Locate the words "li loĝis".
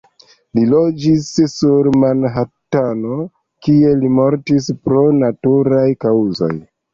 0.59-1.27